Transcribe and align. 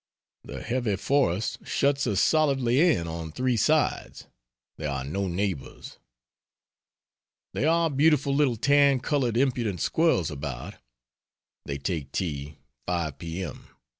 The 0.43 0.63
heavy 0.63 0.95
forest 0.95 1.59
shuts 1.63 2.07
us 2.07 2.19
solidly 2.19 2.79
in 2.79 3.07
on 3.07 3.31
three 3.31 3.55
sides 3.55 4.25
there 4.77 4.89
are 4.89 5.03
no 5.03 5.27
neighbors. 5.27 5.99
There 7.53 7.69
are 7.69 7.87
beautiful 7.87 8.33
little 8.33 8.57
tan 8.57 8.99
colored 8.99 9.37
impudent 9.37 9.79
squirrels 9.79 10.31
about. 10.31 10.73
They 11.65 11.77
take 11.77 12.11
tea, 12.11 12.57
5 12.87 13.19
p. 13.19 13.43
m. 13.43 13.67